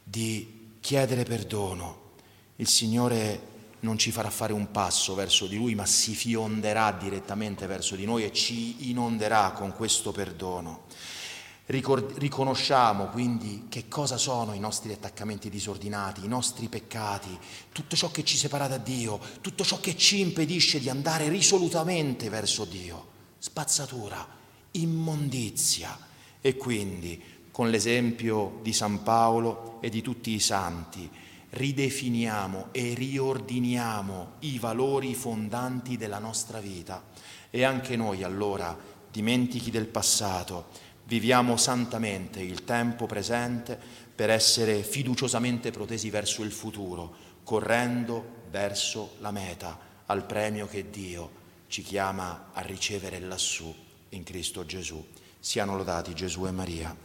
di 0.03 0.75
chiedere 0.81 1.23
perdono, 1.23 2.11
il 2.57 2.67
Signore 2.67 3.55
non 3.81 3.97
ci 3.97 4.11
farà 4.11 4.29
fare 4.29 4.53
un 4.53 4.71
passo 4.71 5.13
verso 5.13 5.45
di 5.45 5.55
Lui, 5.55 5.75
ma 5.75 5.85
si 5.85 6.15
fionderà 6.15 6.91
direttamente 6.91 7.67
verso 7.67 7.95
di 7.95 8.05
noi 8.05 8.23
e 8.23 8.31
ci 8.31 8.89
inonderà 8.89 9.51
con 9.51 9.73
questo 9.73 10.11
perdono. 10.11 10.85
Ricord- 11.67 12.17
riconosciamo 12.17 13.07
quindi 13.07 13.65
che 13.67 13.89
cosa 13.89 14.15
sono 14.15 14.53
i 14.53 14.59
nostri 14.59 14.93
attaccamenti 14.93 15.49
disordinati, 15.49 16.23
i 16.23 16.29
nostri 16.29 16.69
peccati, 16.69 17.37
tutto 17.73 17.95
ciò 17.95 18.09
che 18.09 18.23
ci 18.23 18.37
separa 18.37 18.67
da 18.67 18.77
Dio, 18.77 19.19
tutto 19.41 19.65
ciò 19.65 19.79
che 19.81 19.97
ci 19.97 20.21
impedisce 20.21 20.79
di 20.79 20.89
andare 20.89 21.27
risolutamente 21.27 22.29
verso 22.29 22.63
Dio. 22.63 23.15
Spazzatura, 23.37 24.25
immondizia. 24.71 26.05
E 26.39 26.55
quindi, 26.55 27.21
con 27.51 27.69
l'esempio 27.69 28.59
di 28.61 28.71
San 28.71 29.03
Paolo 29.03 29.79
e 29.81 29.89
di 29.89 30.01
tutti 30.01 30.31
i 30.31 30.39
santi, 30.39 31.09
ridefiniamo 31.49 32.69
e 32.71 32.93
riordiniamo 32.93 34.33
i 34.39 34.59
valori 34.59 35.13
fondanti 35.15 35.97
della 35.97 36.19
nostra 36.19 36.59
vita 36.59 37.03
e 37.49 37.63
anche 37.63 37.95
noi 37.95 38.23
allora, 38.23 38.77
dimentichi 39.11 39.71
del 39.71 39.87
passato, 39.87 40.65
viviamo 41.05 41.55
santamente 41.57 42.41
il 42.41 42.63
tempo 42.63 43.05
presente 43.05 43.79
per 44.13 44.29
essere 44.29 44.83
fiduciosamente 44.83 45.71
protesi 45.71 46.09
verso 46.09 46.43
il 46.43 46.51
futuro, 46.51 47.15
correndo 47.43 48.43
verso 48.49 49.15
la 49.19 49.31
meta, 49.31 49.77
al 50.07 50.25
premio 50.25 50.67
che 50.67 50.89
Dio 50.89 51.45
ci 51.67 51.81
chiama 51.81 52.49
a 52.53 52.61
ricevere 52.61 53.19
lassù 53.19 53.73
in 54.09 54.23
Cristo 54.23 54.65
Gesù. 54.65 55.05
Siano 55.39 55.77
lodati 55.77 56.13
Gesù 56.13 56.45
e 56.45 56.51
Maria. 56.51 56.95